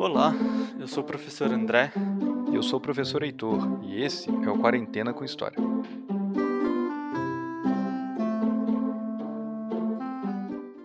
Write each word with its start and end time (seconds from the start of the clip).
Olá, 0.00 0.32
eu 0.78 0.88
sou 0.88 1.02
o 1.02 1.06
professor 1.06 1.52
André. 1.52 1.92
E 2.50 2.54
eu 2.54 2.62
sou 2.62 2.78
o 2.78 2.80
professor 2.80 3.22
Heitor, 3.22 3.58
e 3.82 4.02
esse 4.02 4.30
é 4.30 4.48
o 4.48 4.58
Quarentena 4.58 5.12
com 5.12 5.22
História. 5.22 5.58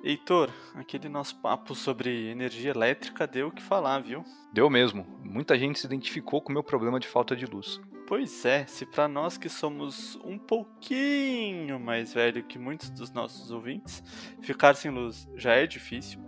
Heitor, 0.03 0.51
aquele 0.73 1.07
nosso 1.07 1.37
papo 1.37 1.73
sobre 1.73 2.29
energia 2.29 2.71
elétrica 2.71 3.25
deu 3.25 3.47
o 3.47 3.51
que 3.51 3.63
falar, 3.63 3.99
viu? 3.99 4.21
Deu 4.51 4.69
mesmo. 4.69 5.07
Muita 5.23 5.57
gente 5.57 5.79
se 5.79 5.85
identificou 5.85 6.41
com 6.41 6.49
o 6.49 6.53
meu 6.53 6.61
problema 6.61 6.99
de 6.99 7.07
falta 7.07 7.37
de 7.37 7.45
luz. 7.45 7.79
Pois 8.05 8.43
é, 8.43 8.65
se 8.65 8.85
para 8.85 9.07
nós 9.07 9.37
que 9.37 9.47
somos 9.47 10.19
um 10.25 10.37
pouquinho 10.37 11.79
mais 11.79 12.13
velho 12.13 12.43
que 12.43 12.59
muitos 12.59 12.89
dos 12.89 13.11
nossos 13.11 13.49
ouvintes, 13.49 14.03
ficar 14.41 14.75
sem 14.75 14.91
luz 14.91 15.25
já 15.37 15.53
é 15.53 15.65
difícil, 15.65 16.19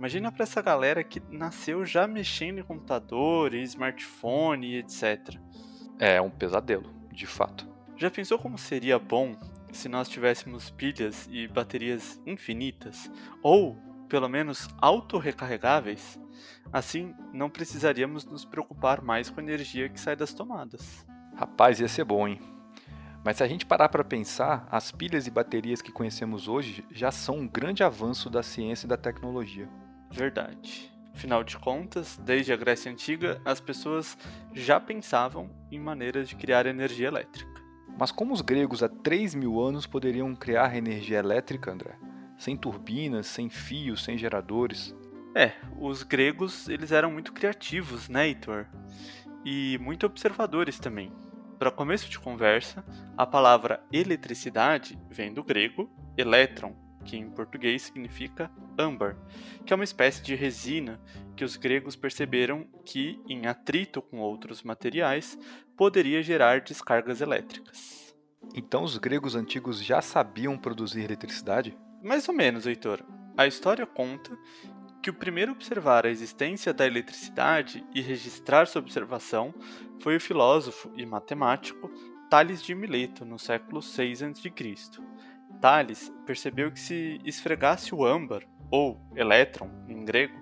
imagina 0.00 0.32
para 0.32 0.44
essa 0.44 0.62
galera 0.62 1.04
que 1.04 1.20
nasceu 1.28 1.84
já 1.84 2.06
mexendo 2.06 2.58
em 2.58 2.62
computador, 2.62 3.52
em 3.52 3.62
smartphone 3.64 4.66
e 4.66 4.78
etc. 4.78 5.36
É 5.98 6.18
um 6.22 6.30
pesadelo, 6.30 6.90
de 7.12 7.26
fato. 7.26 7.68
Já 7.98 8.10
pensou 8.10 8.38
como 8.38 8.56
seria 8.56 8.98
bom 8.98 9.36
se 9.70 9.90
nós 9.90 10.08
tivéssemos 10.08 10.70
pilhas 10.70 11.28
e 11.30 11.46
baterias 11.46 12.18
infinitas? 12.24 13.10
Ou, 13.42 13.76
pelo 14.08 14.26
menos, 14.26 14.70
autorrecarregáveis? 14.78 16.18
Assim, 16.72 17.14
não 17.30 17.50
precisaríamos 17.50 18.24
nos 18.24 18.46
preocupar 18.46 19.02
mais 19.02 19.28
com 19.28 19.38
a 19.38 19.42
energia 19.42 19.90
que 19.90 20.00
sai 20.00 20.16
das 20.16 20.32
tomadas. 20.32 21.06
Rapaz, 21.36 21.78
ia 21.78 21.88
ser 21.88 22.04
bom, 22.04 22.26
hein? 22.26 22.40
Mas 23.22 23.36
se 23.36 23.42
a 23.42 23.46
gente 23.46 23.66
parar 23.66 23.90
para 23.90 24.02
pensar, 24.02 24.66
as 24.70 24.90
pilhas 24.90 25.26
e 25.26 25.30
baterias 25.30 25.82
que 25.82 25.92
conhecemos 25.92 26.48
hoje 26.48 26.86
já 26.90 27.10
são 27.10 27.40
um 27.40 27.46
grande 27.46 27.84
avanço 27.84 28.30
da 28.30 28.42
ciência 28.42 28.86
e 28.86 28.88
da 28.88 28.96
tecnologia. 28.96 29.68
Verdade. 30.10 30.90
Afinal 31.14 31.44
de 31.44 31.56
contas, 31.58 32.18
desde 32.24 32.52
a 32.52 32.56
Grécia 32.56 32.90
Antiga, 32.90 33.40
as 33.44 33.60
pessoas 33.60 34.16
já 34.54 34.80
pensavam 34.80 35.50
em 35.70 35.78
maneiras 35.78 36.28
de 36.28 36.36
criar 36.36 36.66
energia 36.66 37.08
elétrica. 37.08 37.60
Mas 37.98 38.10
como 38.10 38.32
os 38.32 38.40
gregos 38.40 38.82
há 38.82 38.88
3 38.88 39.34
mil 39.34 39.60
anos 39.60 39.86
poderiam 39.86 40.34
criar 40.34 40.74
energia 40.74 41.18
elétrica, 41.18 41.70
André? 41.70 41.98
Sem 42.38 42.56
turbinas, 42.56 43.26
sem 43.26 43.50
fios, 43.50 44.02
sem 44.02 44.16
geradores? 44.16 44.94
É, 45.34 45.52
os 45.78 46.02
gregos 46.02 46.68
eles 46.68 46.90
eram 46.90 47.10
muito 47.10 47.32
criativos, 47.32 48.08
né, 48.08 48.26
Heitor? 48.26 48.66
E 49.44 49.78
muito 49.80 50.06
observadores 50.06 50.78
também. 50.78 51.12
Para 51.58 51.70
começo 51.70 52.08
de 52.08 52.18
conversa, 52.18 52.82
a 53.16 53.26
palavra 53.26 53.84
eletricidade 53.92 54.98
vem 55.10 55.34
do 55.34 55.44
grego 55.44 55.90
elétron, 56.16 56.74
que 57.10 57.16
em 57.16 57.28
português 57.28 57.82
significa 57.82 58.48
âmbar, 58.78 59.16
que 59.66 59.72
é 59.72 59.76
uma 59.76 59.82
espécie 59.82 60.22
de 60.22 60.36
resina 60.36 61.00
que 61.34 61.44
os 61.44 61.56
gregos 61.56 61.96
perceberam 61.96 62.64
que, 62.84 63.20
em 63.28 63.48
atrito 63.48 64.00
com 64.00 64.18
outros 64.18 64.62
materiais, 64.62 65.36
poderia 65.76 66.22
gerar 66.22 66.60
descargas 66.60 67.20
elétricas. 67.20 68.14
Então 68.54 68.84
os 68.84 68.96
gregos 68.96 69.34
antigos 69.34 69.82
já 69.82 70.00
sabiam 70.00 70.56
produzir 70.56 71.02
eletricidade? 71.02 71.76
Mais 72.00 72.28
ou 72.28 72.34
menos, 72.34 72.64
Heitor. 72.64 73.02
A 73.36 73.44
história 73.44 73.84
conta 73.84 74.30
que 75.02 75.10
o 75.10 75.14
primeiro 75.14 75.50
a 75.50 75.54
observar 75.54 76.06
a 76.06 76.10
existência 76.10 76.72
da 76.72 76.86
eletricidade 76.86 77.84
e 77.92 78.00
registrar 78.00 78.68
sua 78.68 78.82
observação 78.82 79.52
foi 80.00 80.14
o 80.14 80.20
filósofo 80.20 80.92
e 80.96 81.04
matemático 81.04 81.90
Tales 82.30 82.62
de 82.62 82.72
Mileto, 82.72 83.24
no 83.24 83.36
século 83.36 83.82
6 83.82 84.22
a.C. 84.22 84.50
Tales 85.60 86.12
percebeu 86.26 86.70
que 86.72 86.80
se 86.80 87.20
esfregasse 87.24 87.94
o 87.94 88.04
âmbar, 88.04 88.42
ou 88.70 89.00
elétron 89.14 89.68
em 89.88 90.04
grego, 90.04 90.40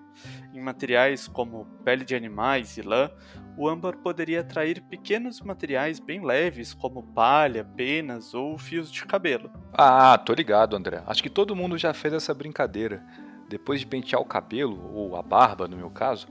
em 0.53 0.61
materiais 0.61 1.27
como 1.27 1.65
pele 1.85 2.05
de 2.05 2.15
animais 2.15 2.77
e 2.77 2.83
lã, 2.83 3.11
o 3.57 3.69
âmbar 3.69 3.97
poderia 3.99 4.41
atrair 4.41 4.81
pequenos 4.83 5.41
materiais 5.41 5.99
bem 5.99 6.25
leves, 6.25 6.73
como 6.73 7.03
palha, 7.03 7.65
penas 7.65 8.35
ou 8.35 8.57
fios 8.57 8.91
de 8.91 9.05
cabelo. 9.05 9.51
Ah, 9.73 10.17
tô 10.19 10.33
ligado, 10.33 10.77
André. 10.77 11.03
Acho 11.07 11.23
que 11.23 11.31
todo 11.31 11.57
mundo 11.57 11.77
já 11.77 11.93
fez 11.93 12.15
essa 12.15 12.33
brincadeira 12.33 13.05
depois 13.49 13.81
de 13.81 13.87
pentear 13.87 14.21
o 14.21 14.27
cabelo, 14.27 14.93
ou 14.95 15.17
a 15.17 15.23
barba 15.23 15.67
no 15.67 15.77
meu 15.77 15.91
caso, 15.91 16.29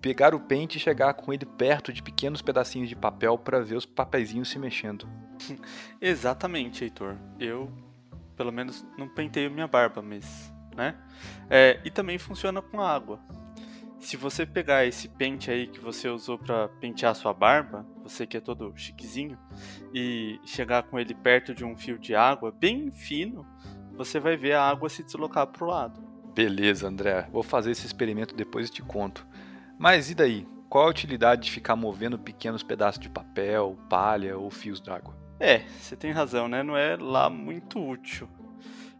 pegar 0.00 0.34
o 0.34 0.40
pente 0.40 0.78
e 0.78 0.80
chegar 0.80 1.12
com 1.14 1.32
ele 1.32 1.44
perto 1.44 1.92
de 1.92 2.02
pequenos 2.02 2.40
pedacinhos 2.40 2.88
de 2.88 2.96
papel 2.96 3.36
para 3.36 3.60
ver 3.60 3.76
os 3.76 3.84
papeizinhos 3.84 4.48
se 4.48 4.58
mexendo. 4.58 5.08
Exatamente, 6.00 6.84
Heitor. 6.84 7.16
Eu, 7.38 7.70
pelo 8.36 8.52
menos, 8.52 8.86
não 8.98 9.08
penteio 9.08 9.50
minha 9.50 9.66
barba, 9.66 10.02
mas. 10.02 10.52
né? 10.76 10.96
É, 11.48 11.80
e 11.84 11.90
também 11.90 12.18
funciona 12.18 12.60
com 12.60 12.80
água. 12.80 13.20
Se 13.98 14.16
você 14.18 14.44
pegar 14.44 14.84
esse 14.84 15.08
pente 15.08 15.50
aí 15.50 15.66
que 15.66 15.80
você 15.80 16.08
usou 16.08 16.38
para 16.38 16.68
pentear 16.68 17.14
sua 17.14 17.32
barba, 17.32 17.86
você 18.02 18.26
que 18.26 18.36
é 18.36 18.40
todo 18.40 18.72
chiquezinho, 18.76 19.38
e 19.94 20.38
chegar 20.44 20.82
com 20.82 20.98
ele 20.98 21.14
perto 21.14 21.54
de 21.54 21.64
um 21.64 21.74
fio 21.74 21.98
de 21.98 22.14
água 22.14 22.52
bem 22.52 22.90
fino, 22.90 23.46
você 23.96 24.20
vai 24.20 24.36
ver 24.36 24.52
a 24.52 24.62
água 24.62 24.90
se 24.90 25.02
deslocar 25.02 25.46
para 25.46 25.64
o 25.64 25.68
lado. 25.68 26.02
Beleza, 26.34 26.88
André. 26.88 27.28
Vou 27.32 27.42
fazer 27.42 27.70
esse 27.70 27.86
experimento 27.86 28.34
depois 28.34 28.68
e 28.68 28.72
te 28.72 28.82
conto. 28.82 29.26
Mas 29.78 30.10
e 30.10 30.14
daí? 30.14 30.46
Qual 30.68 30.86
a 30.86 30.90
utilidade 30.90 31.42
de 31.42 31.50
ficar 31.52 31.76
movendo 31.76 32.18
pequenos 32.18 32.62
pedaços 32.62 33.00
de 33.00 33.08
papel, 33.08 33.78
palha 33.88 34.36
ou 34.36 34.50
fios 34.50 34.80
d'água? 34.80 35.23
É, 35.44 35.58
você 35.78 35.94
tem 35.94 36.10
razão, 36.10 36.48
né? 36.48 36.62
Não 36.62 36.74
é 36.74 36.96
lá 36.96 37.28
muito 37.28 37.78
útil. 37.78 38.26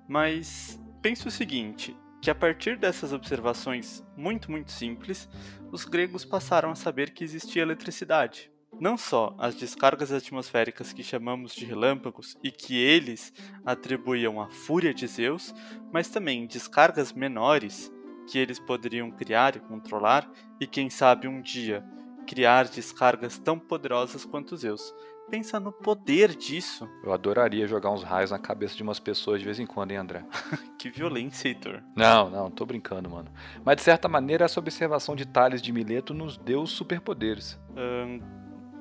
Mas 0.07 0.79
pense 1.01 1.27
o 1.27 1.31
seguinte, 1.31 1.97
que 2.21 2.31
a 2.31 2.35
partir 2.35 2.77
dessas 2.77 3.15
observações 3.15 4.05
muito, 4.15 4.51
muito 4.51 4.71
simples, 4.71 5.27
os 5.73 5.87
gregos 5.87 6.23
passaram 6.23 6.71
a 6.71 6.75
saber 6.75 7.15
que 7.15 7.25
existia 7.25 7.63
eletricidade. 7.63 8.53
Não 8.79 8.99
só 8.99 9.35
as 9.39 9.55
descargas 9.55 10.13
atmosféricas 10.13 10.93
que 10.93 11.03
chamamos 11.03 11.55
de 11.55 11.65
relâmpagos 11.65 12.37
e 12.43 12.51
que 12.51 12.77
eles 12.77 13.33
atribuíam 13.65 14.39
à 14.39 14.51
fúria 14.51 14.93
de 14.93 15.07
Zeus, 15.07 15.55
mas 15.91 16.09
também 16.09 16.47
descargas 16.47 17.11
menores 17.11 17.91
que 18.29 18.39
eles 18.39 18.59
poderiam 18.59 19.11
criar 19.11 19.57
e 19.57 19.61
controlar, 19.61 20.31
e 20.61 20.67
quem 20.67 20.91
sabe 20.91 21.27
um 21.27 21.41
dia 21.41 21.83
criar 22.25 22.65
descargas 22.69 23.39
tão 23.39 23.59
poderosas 23.59 24.25
quanto 24.25 24.57
Zeus. 24.57 24.95
Pensa 25.31 25.59
no 25.59 25.73
poder 25.73 26.35
disso. 26.35 26.89
Eu 27.03 27.13
adoraria 27.13 27.67
jogar 27.67 27.91
uns 27.91 28.03
raios 28.03 28.31
na 28.31 28.39
cabeça 28.39 28.77
de 28.77 28.83
umas 28.83 29.01
pessoas 29.01 29.41
de 29.41 29.45
vez 29.45 29.59
em 29.59 29.67
quando, 29.67 29.91
hein, 29.91 29.97
André? 29.97 30.25
que 30.79 30.91
violência, 30.91 31.49
Heitor. 31.49 31.83
Não, 31.97 32.29
não, 32.31 32.51
tô 32.51 32.67
brincando, 32.67 33.09
mano. 33.09 33.31
Mas 33.65 33.77
de 33.77 33.83
certa 33.83 34.09
maneira, 34.09 34.45
essa 34.45 34.61
observação 34.61 35.17
de 35.17 35.27
Tales 35.27 35.63
de 35.63 35.73
Mileto 35.73 36.13
nos 36.13 36.37
deu 36.37 36.67
superpoderes. 36.67 37.59
Hum, 37.77 38.21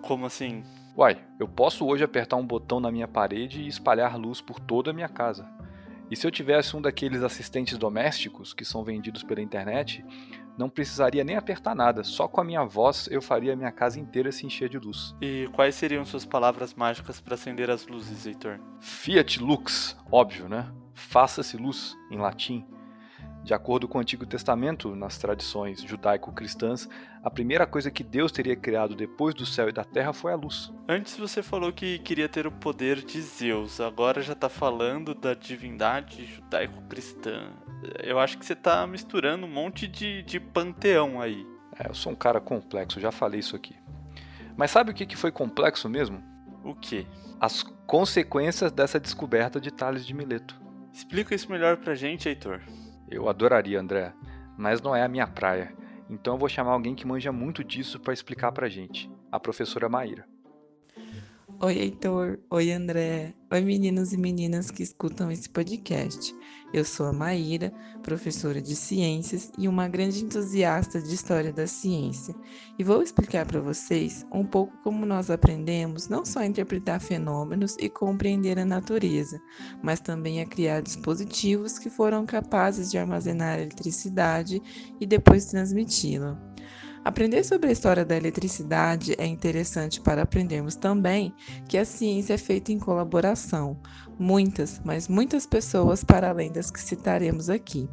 como 0.02 0.26
assim? 0.26 0.64
Uai, 0.96 1.18
eu 1.40 1.48
posso 1.48 1.88
hoje 1.88 2.04
apertar 2.04 2.36
um 2.36 2.46
botão 2.46 2.80
na 2.80 2.92
minha 2.92 3.08
parede 3.08 3.62
e 3.62 3.68
espalhar 3.68 4.16
luz 4.16 4.42
por 4.42 4.60
toda 4.60 4.92
a 4.92 4.94
minha 4.94 5.10
casa. 5.10 5.50
E 6.14 6.16
se 6.16 6.28
eu 6.28 6.32
tivesse 6.32 6.78
um 6.78 6.82
daqueles 6.82 7.24
assistentes 7.24 7.76
domésticos 7.76 8.54
que 8.54 8.64
são 8.64 8.84
vendidos 8.84 9.24
pela 9.24 9.42
internet, 9.42 10.06
não 10.56 10.70
precisaria 10.70 11.24
nem 11.24 11.36
apertar 11.36 11.74
nada, 11.74 12.04
só 12.04 12.28
com 12.28 12.40
a 12.40 12.44
minha 12.44 12.64
voz 12.64 13.10
eu 13.10 13.20
faria 13.20 13.54
a 13.54 13.56
minha 13.56 13.72
casa 13.72 14.00
inteira 14.00 14.32
se 14.32 14.46
encher 14.46 14.70
de 14.70 14.78
luz. 14.78 15.16
E 15.20 15.50
quais 15.54 15.74
seriam 15.74 16.06
suas 16.06 16.24
palavras 16.24 16.76
mágicas 16.76 17.20
para 17.20 17.34
acender 17.34 17.72
as 17.72 17.88
luzes, 17.88 18.28
Heitor? 18.28 18.60
Fiat 18.80 19.42
lux, 19.42 19.98
óbvio, 20.12 20.48
né? 20.48 20.72
Faça-se 20.94 21.58
luz, 21.58 21.98
em 22.12 22.18
latim. 22.20 22.64
De 23.44 23.54
acordo 23.54 23.90
com 23.90 23.98
o 23.98 24.02
Antigo 24.02 24.26
Testamento, 24.26 24.96
nas 24.96 25.18
tradições 25.18 25.82
judaico-cristãs, 25.82 26.88
a 27.22 27.30
primeira 27.30 27.68
coisa 27.68 27.92
que 27.92 28.02
Deus 28.02 28.32
teria 28.32 28.56
criado 28.56 28.96
depois 28.96 29.36
do 29.36 29.46
céu 29.46 29.68
e 29.68 29.74
da 29.74 29.84
terra 29.84 30.14
foi 30.14 30.32
a 30.32 30.36
luz. 30.36 30.72
Antes 30.88 31.18
você 31.18 31.44
falou 31.44 31.74
que 31.74 32.00
queria 32.00 32.30
ter 32.30 32.48
o 32.48 32.52
poder 32.52 33.04
de 33.04 33.22
Zeus, 33.22 33.82
agora 33.82 34.22
já 34.22 34.32
está 34.32 34.48
falando 34.48 35.14
da 35.14 35.34
divindade 35.34 36.26
judaico-cristã. 36.26 37.52
Eu 38.02 38.18
acho 38.18 38.38
que 38.38 38.46
você 38.46 38.54
está 38.54 38.88
misturando 38.88 39.46
um 39.46 39.50
monte 39.50 39.90
de, 39.90 40.24
de 40.24 40.40
panteão 40.40 41.22
aí. 41.22 41.46
É, 41.78 41.90
eu 41.90 41.94
sou 41.94 42.14
um 42.14 42.16
cara 42.16 42.40
complexo, 42.40 43.02
já 43.02 43.12
falei 43.12 43.42
isso 43.42 43.58
aqui. 43.58 43.76
Mas 44.56 44.72
sabe 44.72 44.92
o 44.92 44.94
que, 44.94 45.06
que 45.06 45.18
foi 45.18 45.34
complexo 45.34 45.90
mesmo? 45.90 46.24
O 46.64 46.74
que? 46.74 47.06
As 47.42 47.62
consequências 47.86 48.72
dessa 48.72 49.02
descoberta 49.02 49.60
de 49.60 49.70
Tales 49.70 50.06
de 50.06 50.14
Mileto. 50.14 50.62
Explica 50.94 51.36
isso 51.36 51.52
melhor 51.52 51.76
pra 51.76 51.94
gente, 51.94 52.30
Heitor. 52.30 52.62
Eu 53.14 53.30
adoraria, 53.30 53.80
André, 53.80 54.12
mas 54.58 54.82
não 54.82 54.96
é 54.96 55.04
a 55.04 55.08
minha 55.08 55.28
praia. 55.28 55.72
Então 56.10 56.34
eu 56.34 56.38
vou 56.38 56.50
chamar 56.50 56.72
alguém 56.72 56.96
que 56.96 57.06
manja 57.06 57.32
muito 57.32 57.64
disso 57.64 58.00
para 58.00 58.12
explicar 58.12 58.52
pra 58.52 58.68
gente, 58.68 59.10
a 59.32 59.40
professora 59.40 59.88
Maíra. 59.88 60.33
Oi, 61.62 61.80
Heitor. 61.80 62.40
Oi, 62.50 62.72
André. 62.72 63.34
Oi, 63.52 63.62
meninos 63.62 64.12
e 64.12 64.18
meninas 64.18 64.70
que 64.70 64.84
escutam 64.84 65.32
esse 65.32 65.50
podcast. 65.50 66.36
Eu 66.74 66.84
sou 66.84 67.06
a 67.06 67.14
Maíra, 67.14 67.72
professora 68.02 68.62
de 68.62 68.76
ciências 68.76 69.52
e 69.58 69.68
uma 69.68 69.88
grande 69.88 70.24
entusiasta 70.24 71.02
de 71.02 71.14
história 71.14 71.54
da 71.54 71.68
ciência. 71.68 72.36
E 72.78 72.84
vou 72.84 73.02
explicar 73.02 73.46
para 73.46 73.62
vocês 73.62 74.26
um 74.34 74.46
pouco 74.46 74.76
como 74.84 75.06
nós 75.06 75.30
aprendemos 75.30 76.10
não 76.10 76.26
só 76.26 76.40
a 76.40 76.46
interpretar 76.46 77.00
fenômenos 77.00 77.78
e 77.80 77.88
compreender 77.88 78.60
a 78.60 78.66
natureza, 78.66 79.42
mas 79.82 80.00
também 80.00 80.42
a 80.42 80.46
criar 80.46 80.82
dispositivos 80.82 81.80
que 81.80 81.90
foram 81.90 82.26
capazes 82.26 82.92
de 82.92 82.98
armazenar 82.98 83.60
eletricidade 83.60 84.62
e 85.00 85.06
depois 85.06 85.46
transmiti-la. 85.46 86.38
Aprender 87.04 87.44
sobre 87.44 87.70
a 87.70 87.72
história 87.72 88.06
da 88.06 88.16
eletricidade 88.16 89.14
é 89.18 89.26
interessante 89.26 90.00
para 90.00 90.22
aprendermos 90.22 90.76
também 90.76 91.34
que 91.68 91.78
a 91.78 91.84
ciência 91.84 92.36
é 92.36 92.38
feita 92.38 92.72
em 92.72 92.80
colaboração, 92.80 93.78
muitas, 94.18 94.82
mas 94.86 95.10
muitas 95.10 95.46
pessoas 95.46 96.04
para 96.04 96.30
além 96.30 96.52
das 96.52 96.72
que 96.72 96.80
citaremos 96.80 97.50
aqui. 97.50 97.90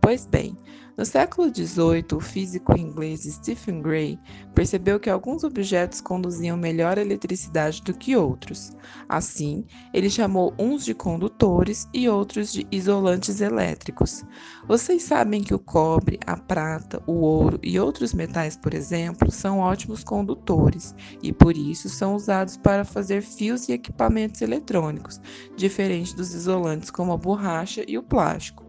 Pois 0.00 0.26
bem, 0.26 0.56
no 0.96 1.04
século 1.04 1.54
XVIII, 1.54 2.06
o 2.14 2.20
físico 2.20 2.74
inglês 2.74 3.24
Stephen 3.24 3.82
Gray 3.82 4.18
percebeu 4.54 4.98
que 4.98 5.10
alguns 5.10 5.44
objetos 5.44 6.00
conduziam 6.00 6.56
melhor 6.56 6.96
eletricidade 6.96 7.82
do 7.82 7.92
que 7.92 8.16
outros. 8.16 8.72
Assim, 9.06 9.66
ele 9.92 10.08
chamou 10.08 10.54
uns 10.58 10.86
de 10.86 10.94
condutores 10.94 11.86
e 11.92 12.08
outros 12.08 12.50
de 12.50 12.66
isolantes 12.72 13.42
elétricos. 13.42 14.24
Vocês 14.66 15.02
sabem 15.02 15.42
que 15.42 15.52
o 15.52 15.58
cobre, 15.58 16.18
a 16.26 16.34
prata, 16.34 17.02
o 17.06 17.12
ouro 17.20 17.60
e 17.62 17.78
outros 17.78 18.14
metais, 18.14 18.56
por 18.56 18.72
exemplo, 18.72 19.30
são 19.30 19.58
ótimos 19.58 20.02
condutores 20.02 20.94
e 21.22 21.30
por 21.30 21.54
isso 21.58 21.90
são 21.90 22.14
usados 22.14 22.56
para 22.56 22.86
fazer 22.86 23.20
fios 23.20 23.68
e 23.68 23.72
equipamentos 23.72 24.40
eletrônicos, 24.40 25.20
diferente 25.54 26.16
dos 26.16 26.32
isolantes 26.32 26.90
como 26.90 27.12
a 27.12 27.18
borracha 27.18 27.84
e 27.86 27.98
o 27.98 28.02
plástico. 28.02 28.65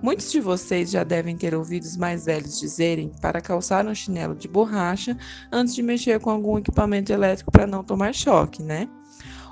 Muitos 0.00 0.30
de 0.30 0.40
vocês 0.40 0.90
já 0.90 1.02
devem 1.02 1.36
ter 1.36 1.54
ouvido 1.54 1.82
os 1.82 1.96
mais 1.96 2.24
velhos 2.24 2.60
dizerem 2.60 3.10
para 3.20 3.40
calçar 3.40 3.84
um 3.84 3.94
chinelo 3.94 4.34
de 4.34 4.46
borracha 4.46 5.16
antes 5.50 5.74
de 5.74 5.82
mexer 5.82 6.20
com 6.20 6.30
algum 6.30 6.56
equipamento 6.56 7.12
elétrico 7.12 7.50
para 7.50 7.66
não 7.66 7.82
tomar 7.82 8.14
choque, 8.14 8.62
né? 8.62 8.88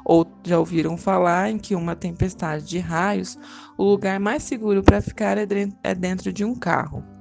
Ou 0.05 0.25
já 0.45 0.57
ouviram 0.57 0.97
falar 0.97 1.51
em 1.51 1.59
que 1.59 1.75
uma 1.75 1.97
tempestade 1.97 2.65
de 2.65 2.79
raios, 2.79 3.37
o 3.77 3.83
lugar 3.83 4.21
mais 4.21 4.45
seguro 4.45 4.85
para 4.85 5.01
ficar 5.01 5.37
é, 5.37 5.47
é 5.83 5.95
dentro 5.95 6.33
de 6.33 6.45
um 6.45 6.55
carro. 6.55 7.16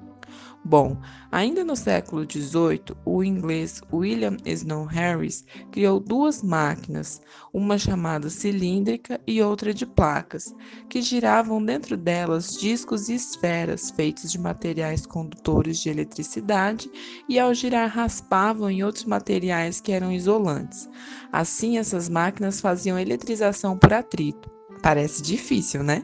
Bom, 0.67 0.97
ainda 1.31 1.63
no 1.63 1.75
século 1.75 2.23
XVIII, 2.23 2.97
o 3.05 3.23
inglês 3.23 3.83
William 3.93 4.35
Snow 4.43 4.83
Harris 4.85 5.45
criou 5.71 5.99
duas 5.99 6.41
máquinas, 6.41 7.21
uma 7.53 7.77
chamada 7.77 8.31
cilíndrica 8.31 9.21
e 9.27 9.43
outra 9.43 9.71
de 9.71 9.85
placas, 9.85 10.55
que 10.89 11.03
giravam 11.03 11.63
dentro 11.63 11.95
delas 11.95 12.57
discos 12.57 13.09
e 13.09 13.13
esferas 13.13 13.91
feitos 13.91 14.31
de 14.31 14.39
materiais 14.39 15.05
condutores 15.05 15.77
de 15.77 15.89
eletricidade 15.89 16.89
e, 17.29 17.37
ao 17.37 17.53
girar, 17.53 17.87
raspavam 17.87 18.67
em 18.67 18.83
outros 18.83 19.05
materiais 19.05 19.79
que 19.79 19.91
eram 19.91 20.11
isolantes. 20.11 20.89
Assim, 21.31 21.77
essas 21.77 22.09
máquinas 22.09 22.59
faziam 22.59 22.97
eletrização 22.97 23.77
por 23.77 23.93
atrito. 23.93 24.54
Parece 24.81 25.21
difícil, 25.21 25.83
né? 25.83 26.03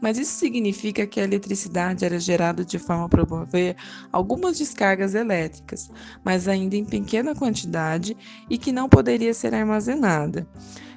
Mas 0.00 0.18
isso 0.18 0.32
significa 0.32 1.06
que 1.06 1.20
a 1.20 1.24
eletricidade 1.24 2.04
era 2.04 2.18
gerada 2.18 2.64
de 2.64 2.78
forma 2.78 3.06
a 3.06 3.08
promover 3.08 3.76
algumas 4.12 4.56
descargas 4.56 5.14
elétricas, 5.14 5.90
mas 6.24 6.46
ainda 6.46 6.76
em 6.76 6.84
pequena 6.84 7.34
quantidade 7.34 8.16
e 8.48 8.56
que 8.56 8.72
não 8.72 8.88
poderia 8.88 9.34
ser 9.34 9.54
armazenada. 9.54 10.48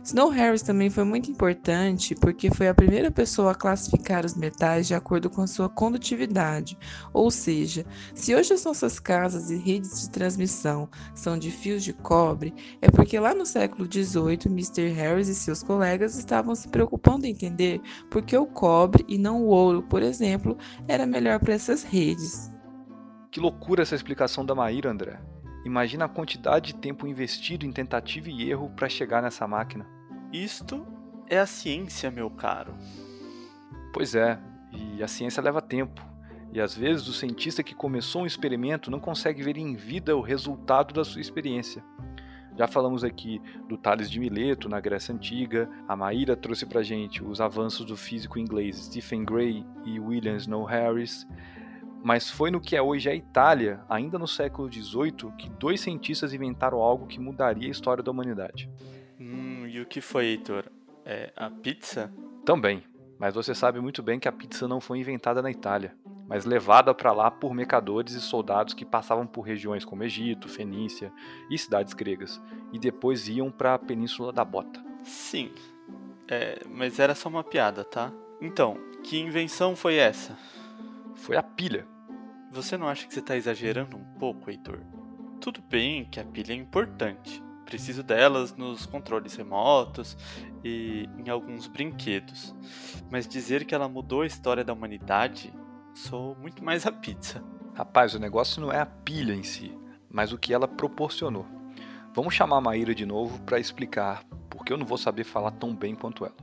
Snow 0.04 0.28
Harris 0.28 0.62
também 0.62 0.90
foi 0.90 1.06
muito 1.06 1.32
importante 1.32 2.14
porque 2.14 2.54
foi 2.54 2.68
a 2.68 2.74
primeira 2.74 3.10
pessoa 3.10 3.52
a 3.52 3.56
classificar 3.56 4.26
os 4.26 4.36
metais 4.36 4.86
de 4.86 4.94
acordo 4.94 5.30
com 5.30 5.48
sua 5.48 5.70
condutividade, 5.70 6.78
ou 7.14 7.32
seja, 7.32 7.86
se 8.14 8.36
hoje 8.36 8.54
as 8.54 8.66
nossas 8.66 9.00
casas 9.00 9.50
e 9.50 9.56
redes 9.56 10.02
de 10.02 10.10
transmissão 10.10 10.90
são 11.16 11.38
de 11.40 11.50
fios 11.50 11.86
de 11.86 11.94
cobre, 11.94 12.54
é 12.82 12.92
porque 12.92 13.18
lá 13.18 13.34
no 13.34 13.46
século 13.46 13.88
XVIII 13.90 14.48
Mr. 14.48 14.90
Harris 14.90 15.30
e 15.30 15.36
seus 15.36 15.64
colegas 15.64 16.18
estavam 16.18 16.54
se 16.54 16.68
preocupando 16.68 17.26
em 17.26 17.32
entender 17.32 17.82
por 18.12 18.24
que 18.24 18.36
o 18.36 18.46
cobre 18.46 19.06
e 19.08 19.18
não 19.18 19.42
o 19.42 19.48
ouro, 19.48 19.84
por 19.84 20.04
exemplo, 20.04 20.58
era 20.86 21.06
melhor 21.06 21.40
para 21.40 21.54
essas 21.54 21.82
redes. 21.82 22.52
Que 23.32 23.40
loucura 23.40 23.84
essa 23.84 23.96
explicação 23.96 24.46
da 24.46 24.54
Maíra, 24.54 24.92
André. 24.92 25.32
Imagina 25.65 26.06
a 26.06 26.10
quantidade 26.10 26.74
de 26.74 26.80
tempo 26.80 27.07
investido 27.07 27.65
em 27.65 27.71
tentativa 27.71 28.30
e 28.30 28.50
erro 28.50 28.69
para 28.69 28.89
chegar 28.89 29.21
nessa 29.21 29.48
máquina. 29.48 29.88
Isto 30.31 30.86
é 31.30 31.39
a 31.39 31.45
ciência, 31.45 32.12
meu 32.12 32.30
caro. 32.30 32.74
Pois 33.94 34.13
é, 34.15 34.39
e 34.71 35.01
a 35.01 35.07
ciência 35.07 35.42
leva 35.42 35.62
tempo. 35.62 36.06
E 36.51 36.60
às 36.60 36.75
vezes 36.75 37.07
o 37.07 37.13
cientista 37.13 37.63
que 37.63 37.74
começou 37.74 38.24
um 38.24 38.25
experimento 38.25 38.92
não 38.92 39.00
consegue 39.00 39.42
ver 39.42 39.57
em 39.57 39.74
vida 39.74 40.15
o 40.15 40.21
resultado 40.21 40.94
da 40.94 41.04
sua 41.04 41.21
experiência. 41.21 41.83
Já 42.56 42.68
falamos 42.68 43.04
aqui 43.04 43.42
do 43.68 43.77
Tales 43.77 44.12
de 44.12 44.19
Mileto 44.19 44.69
na 44.69 44.80
Grécia 44.80 45.16
Antiga, 45.16 45.68
a 45.88 45.95
Maíra 45.95 46.36
trouxe 46.36 46.68
pra 46.68 46.83
gente 46.83 47.24
os 47.24 47.42
avanços 47.42 47.86
do 47.86 47.98
físico 47.98 48.38
inglês 48.38 48.77
Stephen 48.77 49.25
Gray 49.25 49.66
e 49.83 50.00
William 50.00 50.36
Snow 50.36 50.63
Harris, 50.63 51.27
mas 52.04 52.30
foi 52.30 52.52
no 52.52 52.60
que 52.60 52.76
é 52.76 52.82
hoje 52.82 53.10
a 53.10 53.16
Itália, 53.16 53.82
ainda 53.90 54.20
no 54.20 54.28
século 54.28 54.72
XVIII, 54.72 55.32
que 55.38 55.50
dois 55.50 55.80
cientistas 55.80 56.34
inventaram 56.34 56.80
algo 56.80 57.08
que 57.08 57.20
mudaria 57.20 57.68
a 57.68 57.72
história 57.72 58.04
da 58.04 58.12
humanidade. 58.12 58.70
Hum, 59.18 59.66
e 59.66 59.80
o 59.80 59.86
que 59.86 60.02
foi, 60.02 60.26
Heitor? 60.26 60.66
É 61.06 61.32
a 61.36 61.50
pizza? 61.50 62.14
Também, 62.46 62.84
mas 63.18 63.34
você 63.34 63.56
sabe 63.56 63.80
muito 63.80 64.04
bem 64.04 64.20
que 64.20 64.28
a 64.28 64.34
pizza 64.34 64.68
não 64.68 64.82
foi 64.82 65.00
inventada 65.00 65.42
na 65.42 65.50
Itália, 65.50 65.96
mas 66.28 66.44
levada 66.44 66.94
para 66.94 67.14
lá 67.14 67.32
por 67.32 67.54
mercadores 67.54 68.14
e 68.14 68.22
soldados 68.22 68.74
que 68.74 68.84
passavam 68.84 69.26
por 69.26 69.42
regiões 69.44 69.86
como 69.86 70.04
Egito, 70.04 70.50
Fenícia 70.50 71.12
e 71.50 71.58
cidades 71.58 71.94
gregas, 71.94 72.42
e 72.74 72.80
depois 72.80 73.30
iam 73.30 73.50
para 73.50 73.76
a 73.76 73.80
Península 73.80 74.34
da 74.34 74.44
Bota. 74.44 74.84
Sim, 75.04 75.52
é, 76.28 76.62
mas 76.70 77.00
era 77.00 77.16
só 77.16 77.30
uma 77.30 77.44
piada, 77.46 77.86
tá? 77.86 78.12
Então, 78.42 78.78
que 79.04 79.18
invenção 79.18 79.74
foi 79.74 79.96
essa? 79.96 80.38
Foi 81.16 81.38
a 81.38 81.44
pilha. 81.44 81.93
Você 82.54 82.78
não 82.78 82.88
acha 82.88 83.08
que 83.08 83.14
você 83.16 83.20
está 83.20 83.36
exagerando 83.36 83.98
um 83.98 84.04
pouco, 84.20 84.48
Heitor? 84.48 84.80
Tudo 85.42 85.60
bem 85.60 86.06
que 86.06 86.20
a 86.20 86.24
pilha 86.24 86.54
é 86.54 86.56
importante. 86.56 87.44
Preciso 87.66 88.04
delas 88.04 88.56
nos 88.56 88.86
controles 88.86 89.36
remotos 89.36 90.16
e 90.64 91.10
em 91.18 91.30
alguns 91.30 91.66
brinquedos. 91.66 92.54
Mas 93.10 93.28
dizer 93.28 93.66
que 93.66 93.74
ela 93.74 93.90
mudou 93.90 94.22
a 94.22 94.28
história 94.28 94.64
da 94.64 94.72
humanidade, 94.72 95.52
sou 95.96 96.36
muito 96.36 96.64
mais 96.64 96.86
a 96.86 96.92
pizza. 96.92 97.44
Rapaz, 97.74 98.14
o 98.14 98.20
negócio 98.20 98.62
não 98.62 98.72
é 98.72 98.80
a 98.80 98.86
pilha 98.86 99.34
em 99.34 99.42
si, 99.42 99.76
mas 100.08 100.32
o 100.32 100.38
que 100.38 100.54
ela 100.54 100.68
proporcionou. 100.68 101.48
Vamos 102.14 102.36
chamar 102.36 102.58
a 102.58 102.62
Maíra 102.62 102.94
de 102.94 103.04
novo 103.04 103.42
para 103.42 103.60
explicar, 103.60 104.24
porque 104.48 104.72
eu 104.72 104.78
não 104.78 104.86
vou 104.86 105.00
saber 105.00 105.24
falar 105.24 105.50
tão 105.50 105.76
bem 105.76 105.96
quanto 105.96 106.24
ela. 106.24 106.36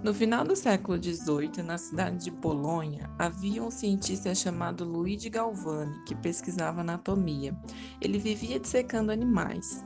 No 0.00 0.14
final 0.14 0.44
do 0.44 0.54
século 0.54 0.96
XVIII, 0.96 1.60
na 1.64 1.76
cidade 1.76 2.26
de 2.26 2.30
Bolonha, 2.30 3.10
havia 3.18 3.60
um 3.60 3.70
cientista 3.70 4.32
chamado 4.32 4.84
Luigi 4.84 5.28
Galvani 5.28 6.04
que 6.04 6.14
pesquisava 6.14 6.82
anatomia. 6.82 7.56
Ele 8.00 8.16
vivia 8.16 8.60
dissecando 8.60 9.10
animais. 9.10 9.84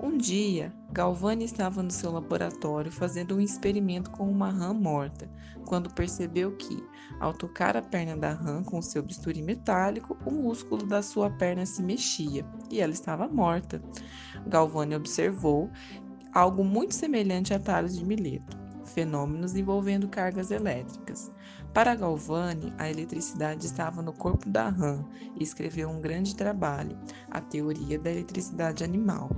Um 0.00 0.18
dia, 0.18 0.74
Galvani 0.90 1.44
estava 1.44 1.80
no 1.80 1.92
seu 1.92 2.10
laboratório 2.10 2.90
fazendo 2.90 3.36
um 3.36 3.40
experimento 3.40 4.10
com 4.10 4.28
uma 4.28 4.50
rã 4.50 4.74
morta, 4.74 5.30
quando 5.64 5.94
percebeu 5.94 6.56
que, 6.56 6.84
ao 7.20 7.32
tocar 7.32 7.76
a 7.76 7.82
perna 7.82 8.16
da 8.16 8.32
rã 8.32 8.64
com 8.64 8.82
seu 8.82 9.00
bisturi 9.00 9.42
metálico, 9.42 10.18
o 10.26 10.30
músculo 10.32 10.84
da 10.84 11.02
sua 11.02 11.30
perna 11.30 11.64
se 11.64 11.84
mexia 11.84 12.44
e 12.68 12.80
ela 12.80 12.92
estava 12.92 13.28
morta. 13.28 13.80
Galvani 14.44 14.96
observou 14.96 15.70
algo 16.34 16.64
muito 16.64 16.96
semelhante 16.96 17.54
a 17.54 17.60
Tales 17.60 17.96
de 17.96 18.04
Mileto 18.04 18.61
fenômenos 18.84 19.54
envolvendo 19.54 20.08
cargas 20.08 20.50
elétricas. 20.50 21.30
Para 21.72 21.94
Galvani, 21.94 22.72
a 22.78 22.90
eletricidade 22.90 23.66
estava 23.66 24.02
no 24.02 24.12
corpo 24.12 24.48
da 24.48 24.68
rã 24.68 25.04
e 25.38 25.42
escreveu 25.42 25.88
um 25.88 26.00
grande 26.00 26.36
trabalho, 26.36 26.98
A 27.30 27.40
Teoria 27.40 27.98
da 27.98 28.10
Eletricidade 28.10 28.84
Animal. 28.84 29.30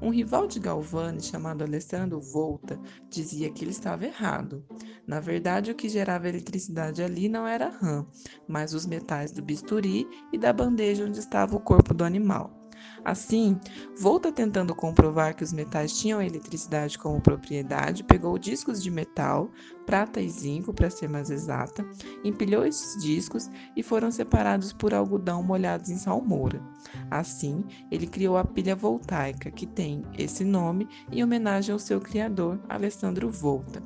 Um 0.00 0.10
rival 0.10 0.46
de 0.46 0.60
Galvani, 0.60 1.22
chamado 1.22 1.62
Alessandro 1.62 2.20
Volta, 2.20 2.78
dizia 3.10 3.50
que 3.50 3.64
ele 3.64 3.70
estava 3.70 4.04
errado. 4.04 4.64
Na 5.06 5.20
verdade, 5.20 5.70
o 5.70 5.74
que 5.74 5.88
gerava 5.88 6.28
eletricidade 6.28 7.02
ali 7.02 7.28
não 7.28 7.46
era 7.46 7.66
a 7.66 7.70
rã, 7.70 8.06
mas 8.46 8.74
os 8.74 8.84
metais 8.84 9.32
do 9.32 9.42
bisturi 9.42 10.06
e 10.32 10.38
da 10.38 10.52
bandeja 10.52 11.04
onde 11.04 11.18
estava 11.18 11.56
o 11.56 11.60
corpo 11.60 11.94
do 11.94 12.04
animal. 12.04 12.55
Assim, 13.06 13.56
Volta 13.96 14.32
tentando 14.32 14.74
comprovar 14.74 15.36
que 15.36 15.44
os 15.44 15.52
metais 15.52 15.96
tinham 15.96 16.20
eletricidade 16.20 16.98
como 16.98 17.20
propriedade, 17.20 18.02
pegou 18.02 18.36
discos 18.36 18.82
de 18.82 18.90
metal, 18.90 19.48
prata 19.86 20.20
e 20.20 20.28
zinco, 20.28 20.74
para 20.74 20.90
ser 20.90 21.08
mais 21.08 21.30
exata, 21.30 21.86
empilhou 22.24 22.66
esses 22.66 23.00
discos 23.00 23.48
e 23.76 23.82
foram 23.82 24.10
separados 24.10 24.72
por 24.72 24.92
algodão 24.92 25.40
molhados 25.40 25.88
em 25.88 25.96
salmoura. 25.96 26.60
Assim, 27.08 27.64
ele 27.92 28.08
criou 28.08 28.36
a 28.36 28.44
pilha 28.44 28.74
voltaica, 28.74 29.52
que 29.52 29.68
tem 29.68 30.02
esse 30.18 30.42
nome 30.42 30.88
em 31.12 31.22
homenagem 31.22 31.72
ao 31.72 31.78
seu 31.78 32.00
criador, 32.00 32.58
Alessandro 32.68 33.30
Volta. 33.30 33.80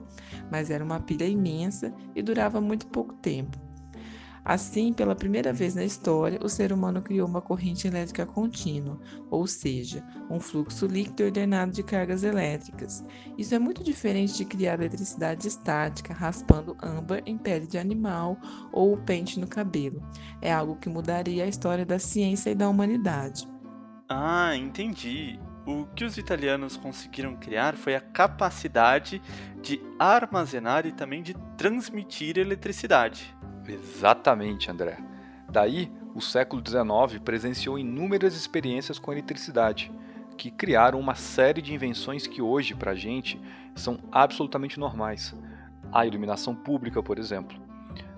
Mas 0.51 0.71
era 0.71 0.83
uma 0.83 0.99
pilha 0.99 1.29
imensa 1.29 1.93
e 2.17 2.23
durava 2.23 2.59
muito 2.59 2.87
pouco 2.87 3.13
tempo. 3.17 3.70
Assim, 4.45 4.93
pela 4.93 5.15
primeira 5.15 5.53
vez 5.53 5.75
na 5.75 5.85
história, 5.85 6.39
o 6.43 6.49
ser 6.49 6.73
humano 6.73 7.03
criou 7.03 7.29
uma 7.29 7.43
corrente 7.43 7.87
elétrica 7.87 8.25
contínua, 8.25 8.99
ou 9.31 9.47
seja, 9.47 10.03
um 10.31 10.41
fluxo 10.41 10.87
líquido 10.87 11.25
ordenado 11.25 11.73
de 11.73 11.83
cargas 11.83 12.23
elétricas. 12.23 13.05
Isso 13.37 13.55
é 13.55 13.59
muito 13.59 13.85
diferente 13.85 14.37
de 14.37 14.45
criar 14.45 14.75
eletricidade 14.75 15.47
estática, 15.47 16.15
raspando 16.15 16.77
âmbar 16.83 17.23
em 17.27 17.37
pele 17.37 17.67
de 17.67 17.79
animal 17.79 18.39
ou 18.73 18.97
pente 18.97 19.39
no 19.39 19.47
cabelo. 19.47 20.03
É 20.41 20.53
algo 20.53 20.77
que 20.77 20.89
mudaria 20.89 21.45
a 21.45 21.49
história 21.49 21.85
da 21.85 21.99
ciência 21.99 22.51
e 22.51 22.55
da 22.55 22.69
humanidade. 22.69 23.49
Ah, 24.09 24.57
entendi. 24.57 25.39
O 25.67 25.85
que 25.95 26.05
os 26.05 26.17
italianos 26.17 26.77
conseguiram 26.77 27.37
criar 27.37 27.77
foi 27.77 27.95
a 27.95 28.01
capacidade 28.01 29.23
de 29.63 29.81
armazenar 29.99 30.87
e 30.87 30.93
também 30.93 31.23
de 31.23 31.35
transmitir 31.57 32.39
eletricidade. 32.39 33.37
Exatamente, 33.73 34.71
André. 34.71 34.99
Daí, 35.49 35.93
o 36.15 36.21
século 36.21 36.63
XIX 36.67 37.21
presenciou 37.23 37.79
inúmeras 37.79 38.35
experiências 38.35 38.99
com 38.99 39.13
eletricidade, 39.13 39.93
que 40.37 40.51
criaram 40.51 40.99
uma 40.99 41.15
série 41.15 41.63
de 41.63 41.75
invenções 41.75 42.27
que 42.27 42.43
hoje, 42.43 42.75
para 42.75 42.93
a 42.93 42.95
gente, 42.95 43.41
são 43.75 43.99
absolutamente 44.11 44.81
normais. 44.81 45.35
A 45.93 46.05
iluminação 46.07 46.55
pública, 46.55 47.03
por 47.03 47.19
exemplo. 47.19 47.61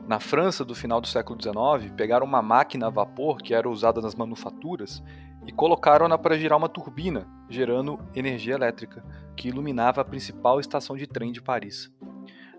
Na 0.06 0.18
França, 0.18 0.64
do 0.64 0.74
final 0.74 1.00
do 1.00 1.06
século 1.06 1.38
XIX, 1.40 1.92
pegaram 1.96 2.26
uma 2.26 2.42
máquina 2.42 2.86
a 2.86 2.90
vapor 2.90 3.38
que 3.38 3.54
era 3.54 3.68
usada 3.68 4.00
nas 4.00 4.14
manufaturas 4.14 5.02
e 5.46 5.52
colocaram-na 5.52 6.16
para 6.16 6.38
girar 6.38 6.58
uma 6.58 6.68
turbina, 6.68 7.26
gerando 7.48 7.98
energia 8.14 8.54
elétrica, 8.54 9.04
que 9.36 9.48
iluminava 9.48 10.00
a 10.00 10.04
principal 10.04 10.58
estação 10.60 10.96
de 10.96 11.06
trem 11.06 11.30
de 11.30 11.42
Paris. 11.42 11.90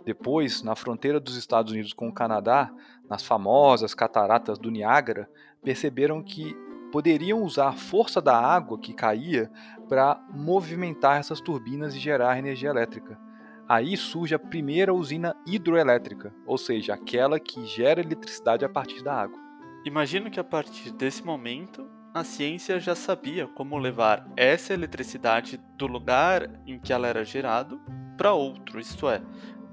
Depois, 0.06 0.62
na 0.64 0.76
fronteira 0.76 1.20
dos 1.20 1.38
Estados 1.38 1.72
Unidos 1.72 1.94
com 1.94 2.10
o 2.10 2.14
Canadá, 2.14 2.72
nas 3.10 3.24
famosas 3.24 3.94
cataratas 3.94 4.60
do 4.60 4.70
Niágara, 4.70 5.30
perceberam 5.64 6.22
que 6.22 6.56
poderiam 6.92 7.42
usar 7.42 7.70
a 7.70 7.74
força 7.74 8.22
da 8.22 8.38
água 8.38 8.78
que 8.78 8.94
caía 8.94 9.50
para 9.90 10.22
movimentar 10.32 11.20
essas 11.20 11.42
turbinas 11.42 11.96
e 11.96 12.00
gerar 12.00 12.38
energia 12.38 12.70
elétrica. 12.70 13.20
Aí 13.68 13.96
surge 13.96 14.36
a 14.36 14.40
primeira 14.40 14.94
usina 14.94 15.36
hidroelétrica, 15.48 16.34
ou 16.46 16.58
seja, 16.58 16.94
aquela 16.94 17.40
que 17.40 17.66
gera 17.66 18.02
eletricidade 18.02 18.66
a 18.66 18.70
partir 18.70 19.02
da 19.02 19.16
água. 19.16 19.40
Imagino 19.86 20.30
que 20.30 20.40
a 20.40 20.44
partir 20.44 20.92
desse 20.92 21.26
momento 21.26 21.90
a 22.14 22.24
ciência 22.24 22.80
já 22.80 22.94
sabia 22.94 23.48
como 23.48 23.78
levar 23.78 24.30
essa 24.38 24.74
eletricidade 24.74 25.60
do 25.76 25.88
lugar 25.88 26.48
em 26.68 26.78
que 26.78 26.94
ela 26.94 27.08
era 27.08 27.26
gerado 27.26 27.82
para 28.16 28.34
outro, 28.34 28.80
isto 28.80 29.10
é, 29.10 29.22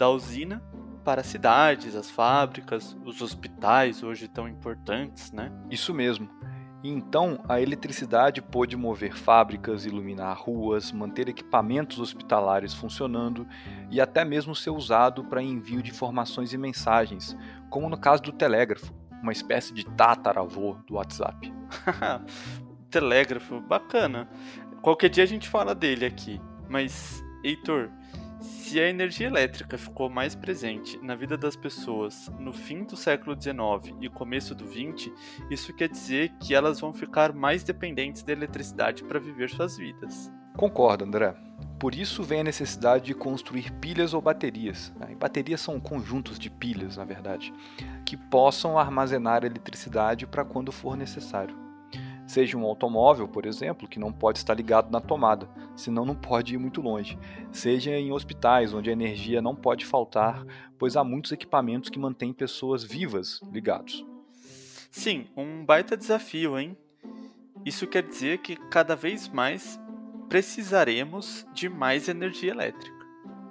da 0.01 0.09
usina 0.09 0.63
para 1.05 1.21
as 1.21 1.27
cidades, 1.27 1.95
as 1.95 2.11
fábricas, 2.11 2.97
os 3.05 3.21
hospitais 3.21 4.03
hoje 4.03 4.27
tão 4.27 4.49
importantes, 4.49 5.31
né? 5.31 5.53
Isso 5.71 5.93
mesmo. 5.93 6.27
então 6.83 7.45
a 7.47 7.61
eletricidade 7.61 8.41
pôde 8.41 8.75
mover 8.79 9.15
fábricas, 9.15 9.85
iluminar 9.85 10.35
ruas, 10.41 10.91
manter 10.91 11.29
equipamentos 11.29 11.99
hospitalares 11.99 12.73
funcionando 12.73 13.47
e 13.91 14.01
até 14.01 14.25
mesmo 14.25 14.55
ser 14.55 14.71
usado 14.71 15.23
para 15.25 15.43
envio 15.43 15.83
de 15.83 15.91
informações 15.91 16.55
e 16.55 16.57
mensagens, 16.57 17.37
como 17.69 17.87
no 17.91 17.99
caso 17.99 18.23
do 18.23 18.33
telégrafo, 18.33 18.95
uma 19.23 19.33
espécie 19.33 19.75
de 19.75 19.85
tataravô 19.85 20.79
do 20.87 20.95
WhatsApp. 20.95 21.53
telégrafo, 22.89 23.61
bacana. 23.61 24.27
Qualquer 24.81 25.11
dia 25.11 25.25
a 25.25 25.27
gente 25.27 25.47
fala 25.47 25.75
dele 25.75 26.07
aqui. 26.07 26.41
Mas, 26.71 27.23
Heitor, 27.45 27.91
se 28.41 28.81
a 28.81 28.89
energia 28.89 29.27
elétrica 29.27 29.77
ficou 29.77 30.09
mais 30.09 30.35
presente 30.35 30.99
na 31.03 31.15
vida 31.15 31.37
das 31.37 31.57
pessoas 31.57 32.31
no 32.39 32.53
fim 32.53 32.85
do 32.85 32.97
século 32.97 33.41
XIX 33.41 33.97
e 34.01 34.09
começo 34.09 34.55
do 34.55 34.67
XX, 34.67 35.13
isso 35.51 35.75
quer 35.75 35.89
dizer 35.89 36.33
que 36.41 36.55
elas 36.55 36.81
vão 36.81 36.93
ficar 36.93 37.33
mais 37.33 37.63
dependentes 37.63 38.23
da 38.23 38.33
eletricidade 38.33 39.05
para 39.05 39.21
viver 39.21 39.51
suas 39.51 39.77
vidas. 39.77 40.33
Concordo, 40.57 41.05
André. 41.05 41.35
Por 41.79 41.95
isso 41.95 42.23
vem 42.23 42.41
a 42.41 42.45
necessidade 42.45 43.07
de 43.07 43.15
construir 43.15 43.73
pilhas 43.73 44.13
ou 44.13 44.21
baterias. 44.21 44.93
Né? 44.99 45.15
baterias 45.15 45.61
são 45.61 45.81
conjuntos 45.81 46.39
de 46.39 46.51
pilhas, 46.51 46.97
na 46.97 47.05
verdade, 47.05 47.53
que 48.05 48.17
possam 48.17 48.79
armazenar 48.79 49.45
eletricidade 49.45 50.27
para 50.27 50.45
quando 50.45 50.71
for 50.71 50.97
necessário. 50.97 51.70
Seja 52.31 52.57
um 52.57 52.65
automóvel, 52.65 53.27
por 53.27 53.45
exemplo, 53.45 53.89
que 53.89 53.99
não 53.99 54.13
pode 54.13 54.39
estar 54.39 54.55
ligado 54.55 54.89
na 54.89 55.01
tomada, 55.01 55.51
senão 55.75 56.05
não 56.05 56.15
pode 56.15 56.55
ir 56.55 56.59
muito 56.59 56.81
longe. 56.81 57.19
Seja 57.51 57.91
em 57.91 58.13
hospitais, 58.13 58.73
onde 58.73 58.89
a 58.89 58.93
energia 58.93 59.43
não 59.43 59.57
pode 59.57 59.85
faltar, 59.85 60.47
pois 60.79 60.95
há 60.95 61.03
muitos 61.03 61.33
equipamentos 61.33 61.91
que 61.91 61.99
mantêm 61.99 62.33
pessoas 62.33 62.85
vivas 62.85 63.41
ligados. 63.51 64.07
Sim, 64.93 65.27
um 65.37 65.65
baita 65.65 65.97
desafio, 65.97 66.57
hein? 66.57 66.79
Isso 67.65 67.85
quer 67.89 68.05
dizer 68.05 68.39
que 68.39 68.55
cada 68.55 68.95
vez 68.95 69.29
mais 69.29 69.81
precisaremos 70.29 71.45
de 71.53 71.69
mais 71.69 72.09
energia 72.09 72.53
elétrica. 72.53 73.05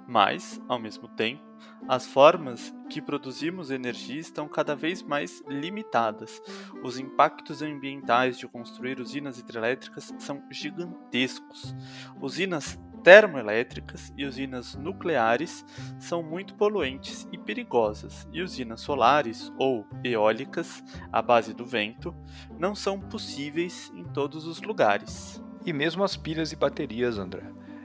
Mas, 0.08 0.58
ao 0.66 0.78
mesmo 0.78 1.06
tempo, 1.06 1.49
as 1.88 2.06
formas 2.06 2.74
que 2.88 3.00
produzimos 3.00 3.70
energia 3.70 4.20
estão 4.20 4.48
cada 4.48 4.74
vez 4.74 5.02
mais 5.02 5.42
limitadas. 5.48 6.40
Os 6.82 6.98
impactos 6.98 7.62
ambientais 7.62 8.38
de 8.38 8.46
construir 8.46 9.00
usinas 9.00 9.38
hidrelétricas 9.38 10.12
são 10.18 10.42
gigantescos. 10.50 11.74
Usinas 12.20 12.78
termoelétricas 13.02 14.12
e 14.16 14.24
usinas 14.24 14.74
nucleares 14.74 15.64
são 15.98 16.22
muito 16.22 16.54
poluentes 16.54 17.26
e 17.32 17.38
perigosas, 17.38 18.28
e 18.32 18.42
usinas 18.42 18.80
solares 18.80 19.52
ou 19.58 19.86
eólicas, 20.04 20.84
à 21.10 21.22
base 21.22 21.54
do 21.54 21.64
vento, 21.64 22.14
não 22.58 22.74
são 22.74 23.00
possíveis 23.00 23.90
em 23.94 24.04
todos 24.04 24.46
os 24.46 24.60
lugares. 24.60 25.42
E 25.64 25.72
mesmo 25.72 26.04
as 26.04 26.16
pilhas 26.16 26.52
e 26.52 26.56
baterias, 26.56 27.18
André. 27.18 27.42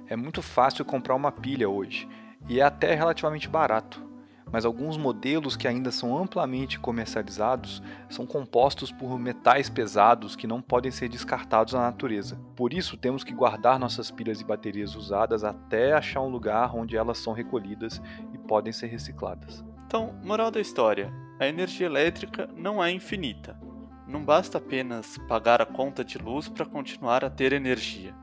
É 0.07 0.15
muito 0.15 0.41
fácil 0.41 0.85
comprar 0.85 1.15
uma 1.15 1.31
pilha 1.31 1.67
hoje 1.67 2.07
e 2.47 2.59
é 2.59 2.63
até 2.63 2.93
relativamente 2.93 3.49
barato. 3.49 4.03
Mas 4.51 4.63
alguns 4.63 4.95
modelos 4.95 5.57
que 5.57 5.67
ainda 5.67 5.91
são 5.91 6.17
amplamente 6.17 6.79
comercializados 6.79 7.81
são 8.09 8.25
compostos 8.25 8.91
por 8.91 9.19
metais 9.19 9.69
pesados 9.69 10.35
que 10.35 10.47
não 10.47 10.61
podem 10.61 10.91
ser 10.91 11.09
descartados 11.09 11.73
na 11.73 11.81
natureza. 11.81 12.39
Por 12.55 12.71
isso, 12.71 12.95
temos 12.95 13.23
que 13.23 13.33
guardar 13.33 13.79
nossas 13.79 14.11
pilhas 14.11 14.39
e 14.39 14.45
baterias 14.45 14.95
usadas 14.95 15.43
até 15.43 15.93
achar 15.93 16.21
um 16.21 16.29
lugar 16.29 16.75
onde 16.75 16.95
elas 16.95 17.17
são 17.17 17.33
recolhidas 17.33 18.01
e 18.33 18.37
podem 18.37 18.71
ser 18.71 18.87
recicladas. 18.87 19.63
Então, 19.87 20.13
moral 20.23 20.51
da 20.51 20.61
história: 20.61 21.11
a 21.39 21.47
energia 21.47 21.87
elétrica 21.87 22.49
não 22.55 22.81
é 22.81 22.91
infinita. 22.91 23.59
Não 24.07 24.23
basta 24.23 24.59
apenas 24.59 25.17
pagar 25.27 25.61
a 25.61 25.65
conta 25.65 26.05
de 26.05 26.17
luz 26.19 26.47
para 26.47 26.65
continuar 26.65 27.25
a 27.25 27.29
ter 27.29 27.51
energia. 27.51 28.13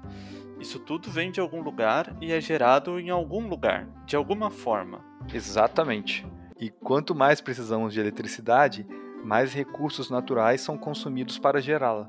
Isso 0.63 0.79
tudo 0.79 1.11
vem 1.11 1.33
de 1.33 1.41
algum 1.41 1.61
lugar 1.61 2.17
e 2.21 2.31
é 2.31 2.41
gerado 2.41 3.01
em 3.01 3.11
algum 3.11 3.49
lugar, 3.49 3.85
de 4.07 4.15
alguma 4.15 4.49
forma. 4.49 5.05
Exatamente. 5.35 6.25
E 6.57 6.71
quanto 6.71 7.17
mais 7.17 7.41
precisamos 7.41 7.93
de 7.93 7.99
eletricidade, 7.99 8.87
mais 9.25 9.53
recursos 9.53 10.09
naturais 10.09 10.61
são 10.61 10.79
consumidos 10.79 11.37
para 11.37 11.61
gerá-la. 11.61 12.09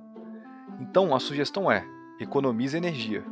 Então, 0.80 1.16
a 1.16 1.20
sugestão 1.20 1.72
é: 1.72 1.84
economize 2.20 2.78
energia. 2.78 3.26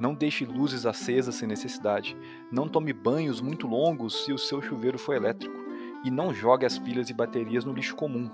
Não 0.00 0.14
deixe 0.14 0.46
luzes 0.46 0.86
acesas 0.86 1.34
sem 1.34 1.46
necessidade. 1.46 2.16
Não 2.50 2.66
tome 2.66 2.94
banhos 2.94 3.42
muito 3.42 3.66
longos 3.66 4.24
se 4.24 4.32
o 4.32 4.38
seu 4.38 4.62
chuveiro 4.62 4.98
for 4.98 5.14
elétrico. 5.14 5.54
E 6.02 6.10
não 6.10 6.32
jogue 6.32 6.64
as 6.64 6.78
pilhas 6.78 7.10
e 7.10 7.12
baterias 7.12 7.66
no 7.66 7.74
lixo 7.74 7.94
comum. 7.94 8.30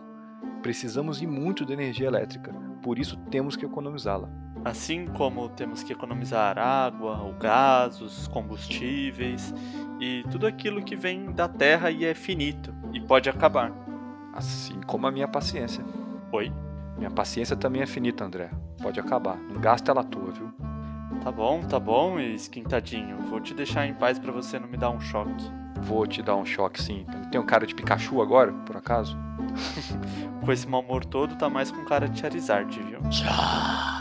Precisamos 0.63 1.19
de 1.19 1.27
muito 1.27 1.67
de 1.67 1.73
energia 1.73 2.07
elétrica, 2.07 2.53
por 2.81 2.97
isso 2.97 3.17
temos 3.29 3.57
que 3.57 3.67
economizá-la. 3.67 4.31
Assim 4.69 5.07
como 5.07 5.49
temos 5.49 5.83
que 5.83 5.95
economizar 5.95 6.59
água, 6.59 7.23
o 7.23 7.33
gás, 7.33 8.03
os 8.03 8.29
combustíveis 8.29 9.55
e 9.99 10.23
tudo 10.31 10.47
aquilo 10.47 10.83
que 10.83 10.95
vem 10.95 11.33
da 11.33 11.49
terra 11.49 11.91
e 11.91 12.05
é 12.05 12.13
finito 12.13 12.75
e 12.93 13.01
pode 13.01 13.31
acabar. 13.31 13.73
Assim 14.31 14.79
como 14.87 15.07
a 15.07 15.11
minha 15.11 15.27
paciência. 15.27 15.83
Oi? 16.31 16.53
Minha 16.99 17.11
paciência 17.11 17.57
também 17.57 17.81
é 17.81 17.87
finita, 17.87 18.27
André. 18.27 18.51
Pode 18.83 19.01
acabar. 19.01 19.39
Não 19.39 19.59
gasta 19.59 19.91
ela 19.91 20.03
à 20.03 20.05
toa, 20.05 20.33
viu? 20.33 20.53
Tá 21.23 21.33
bom, 21.33 21.63
tá 21.63 21.81
bom, 21.81 22.21
esquentadinho. 22.21 23.17
Vou 23.23 23.41
te 23.41 23.55
deixar 23.55 23.87
em 23.87 23.95
paz 23.95 24.19
para 24.19 24.33
você 24.33 24.59
não 24.59 24.69
me 24.69 24.77
dar 24.77 24.91
um 24.91 25.01
choque. 25.01 25.51
Vou 25.81 26.07
te 26.07 26.23
dar 26.23 26.37
um 26.37 26.45
choque, 26.45 26.83
sim. 26.83 27.07
Tem 27.33 27.41
um 27.41 27.47
cara 27.47 27.67
de 27.67 27.75
Pikachu 27.75 28.21
agora, 28.21 28.53
por 28.53 28.77
acaso? 28.77 29.17
com 30.45 30.53
esse 30.53 30.69
mau 30.69 30.83
humor 30.83 31.07
todo, 31.07 31.37
tá 31.37 31.49
mais 31.49 31.71
com 31.71 31.87
cara 31.87 32.07
de 32.07 32.21
Charizard, 32.21 32.79
viu? 32.83 33.01
Tchau. 33.09 33.98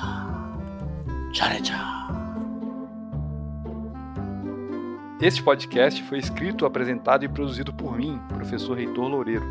Este 5.21 5.41
podcast 5.41 6.03
foi 6.03 6.19
escrito, 6.19 6.65
apresentado 6.65 7.25
e 7.25 7.27
produzido 7.27 7.73
por 7.73 7.97
mim, 7.97 8.19
professor 8.29 8.77
Reitor 8.77 9.07
Loureiro. 9.07 9.45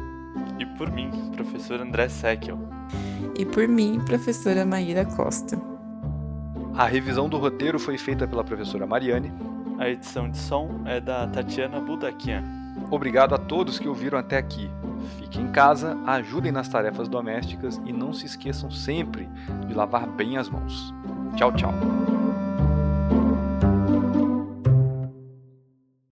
E 0.58 0.64
por 0.64 0.90
mim, 0.90 1.10
professor 1.34 1.80
André 1.80 2.08
Seckel. 2.08 2.58
E 3.36 3.44
por 3.44 3.66
mim, 3.66 4.00
professora 4.04 4.64
Maíra 4.64 5.04
Costa. 5.04 5.60
A 6.74 6.86
revisão 6.86 7.28
do 7.28 7.36
roteiro 7.36 7.78
foi 7.78 7.98
feita 7.98 8.28
pela 8.28 8.44
professora 8.44 8.86
Mariane. 8.86 9.32
A 9.78 9.88
edição 9.88 10.30
de 10.30 10.38
som 10.38 10.82
é 10.84 11.00
da 11.00 11.26
Tatiana 11.26 11.80
Budakian. 11.80 12.44
Obrigado 12.90 13.34
a 13.34 13.38
todos 13.38 13.78
que 13.78 13.88
ouviram 13.88 14.18
até 14.18 14.38
aqui. 14.38 14.70
Fiquem 15.18 15.42
em 15.42 15.50
casa, 15.50 15.98
ajudem 16.06 16.52
nas 16.52 16.68
tarefas 16.68 17.08
domésticas 17.08 17.80
e 17.84 17.92
não 17.92 18.12
se 18.12 18.26
esqueçam 18.26 18.70
sempre 18.70 19.28
de 19.66 19.74
lavar 19.74 20.06
bem 20.06 20.36
as 20.36 20.48
mãos. 20.48 20.94
Tchau, 21.34 21.50
tchau. 21.52 22.15